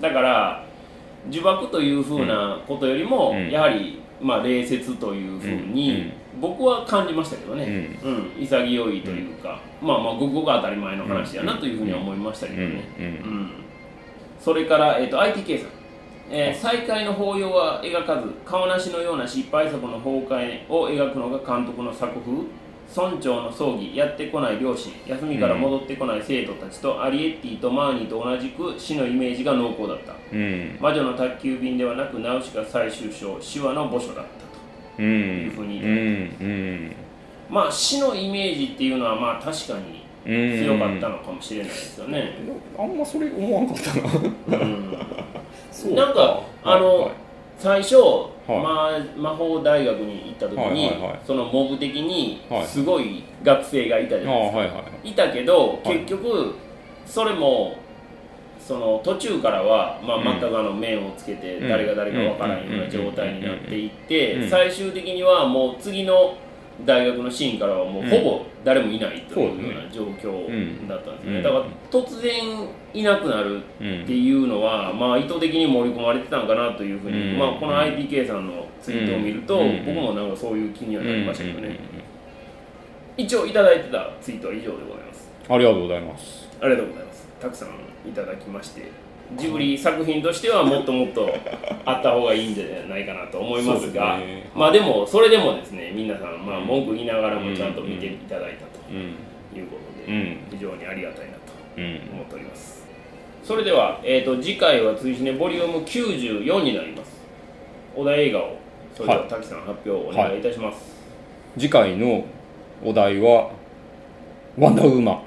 [0.01, 0.65] だから
[1.31, 3.51] 呪縛というふうなことよりも、うん。
[3.51, 7.59] やはり、まあ、礼節というふうに僕は感じましたけどうん。
[7.59, 8.33] ね、うん。
[8.41, 13.51] 潔いというか、まあまあごくごく当たり前の話やなというふうには思いましたけどね、うん。
[14.41, 15.71] それから、えー、と ITK さん、
[16.31, 22.33] えー再会の法要は描かず顔なしのような失敗作の崩壊を描くのが監督の作風。
[22.89, 24.93] 村長の葬儀やってこない両親。
[25.07, 30.15] 休みから戻ってこない生徒たちとアリエッティとマーニーと同じく死のイメージが濃厚だった。
[30.33, 30.79] うん。
[30.81, 34.27] 魔女の宅急便ではなくナウシカ最終章手話の墓所だったと。
[35.01, 35.07] うん。
[35.07, 36.93] いうふうにうんうん。
[37.51, 40.65] まあ死のイメージっていうのはまあ確かにうん。
[40.65, 42.35] 強かったのかもしれないですよね、
[42.79, 44.67] あんまそれ思わんかったな
[45.95, 47.11] なんかあのはい。
[47.59, 47.97] 最初、
[48.47, 50.93] まあ、魔法大学に行った時に、
[51.27, 52.67] そのモブ的にはい。
[52.67, 54.65] すごい学生がいたじゃないですか、は
[55.05, 55.99] いたけどはい。
[56.01, 56.55] 結局
[57.07, 57.79] それも
[58.59, 60.25] その途中からは、まあ、うん。
[60.25, 61.69] 全くあの面をつけてうん。
[61.69, 64.51] 誰が誰か分からんような状態になっていっうてん。
[64.51, 66.37] 最終的にはもう次の
[66.85, 71.43] 大学のシーンからはもうほぼ誰もいないというような状況だったんですね、うん。
[71.43, 77.39] だから突然いなくなるうんっていうのは、まあ、意図的に盛り込まれてたんかなというふうに、うん。
[77.39, 79.85] まあ、この IPK さんのツイートを見ると、うん。
[79.87, 81.79] 僕もなんかそういう気にはなりましたけどね、
[83.17, 85.33] 一応いただいてたツイートは以上でございます。
[85.49, 86.49] ありがとうございます。
[86.61, 87.29] ありがとうございます。
[87.41, 87.69] たくさん
[88.09, 88.83] いただきまして
[89.35, 91.29] ジブリ作品としてはもっともっと
[91.85, 94.51] あった方がいいんじゃないかなと思いますがね。
[94.55, 99.15] まあでもそれでもですね皆さんまあ文句言いながらもちゃんと見ていただいたうん
[99.53, 100.39] ということで、うん。
[100.51, 101.41] 非常にありがたいなと
[101.77, 102.87] うん思っております。
[103.43, 107.17] それでは、えー、と次回は追試ねボリューム94になります。
[107.95, 108.57] お題映画を
[108.95, 110.79] それでははい滝さん発表お願いいたします、
[111.59, 112.25] 次回の
[112.85, 113.51] お題は
[114.59, 115.23] 「ワンダーウーマ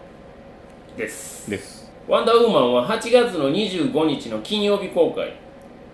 [0.98, 1.48] です。
[1.48, 1.79] ン」です
[2.10, 5.32] ワンダーウーマンは8月の25日の金曜日公開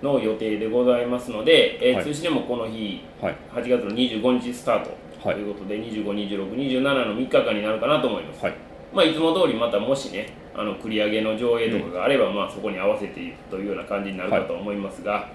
[0.02, 2.06] の予定でございますので、えーはい。
[2.06, 3.36] 通知でもこの日はい。
[3.54, 4.92] 8月の25日スタート。
[5.22, 5.40] とはい。
[5.40, 8.54] いうことで、25、26、27の3日間になるかなと思います、はい。
[8.94, 15.28] まあ、いつも通りまたもしねあの繰り上げの上映とかがあれば、まあ、そこに合わせていくというような感じになるかと思いますが、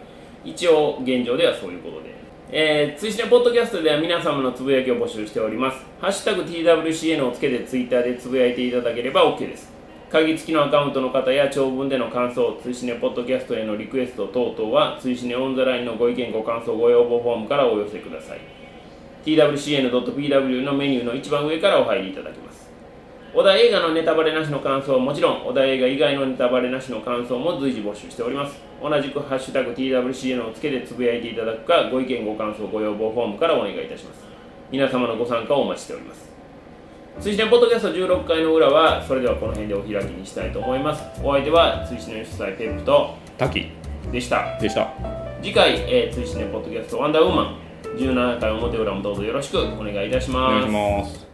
[0.46, 2.14] 一応現状ではそういうことで、
[2.50, 9.79] えー、追試ねポッドキャストでは皆様のつぶやきを募集しております「ハッシュタグ #TWCN」をつけてツイッターでつぶやいていただければ OK です
[10.10, 18.40] 鍵付きのアカウントの方や長文での感想、追試ねポッドキャストへのリクエスト等々は、追試ねオンザラインのご意見、ご感想、ご要望フォームからお寄せください。
[19.24, 22.68] twcn.pw のメニューの一番上からお入りいただけます。
[23.32, 28.60] お題映画のネタバレなしの感想はもちろん、お題映画以外のネタバレなしの感想も随時募集しております。
[28.82, 34.24] 同じくハッシュタグ TWCN をつけてつぶやいていただくか、ご意見、ご感想、ご要望フォームからお願いいたします。
[34.72, 36.39] 皆様のご参加をお待ちしております。
[37.18, 41.02] 追試ねポッドキャスト16回の裏は、それではこの辺でお開きにしたいと思います。
[41.22, 43.72] お相手は追試ね主催ペップと滝
[44.12, 44.58] でした。
[44.58, 47.56] でした次回、えー、追試ねポッドキャストワンダーウーマン
[47.96, 51.29] 17回表裏もどうぞよろしくお願いいたしおます願いします